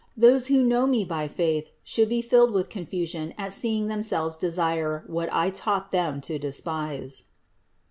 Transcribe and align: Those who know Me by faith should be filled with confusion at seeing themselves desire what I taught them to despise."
Those 0.17 0.47
who 0.47 0.63
know 0.63 0.87
Me 0.87 1.05
by 1.05 1.27
faith 1.27 1.69
should 1.83 2.09
be 2.09 2.23
filled 2.23 2.53
with 2.53 2.69
confusion 2.69 3.35
at 3.37 3.53
seeing 3.53 3.85
themselves 3.85 4.35
desire 4.35 5.03
what 5.05 5.31
I 5.31 5.51
taught 5.51 5.91
them 5.91 6.21
to 6.21 6.39
despise." 6.39 7.25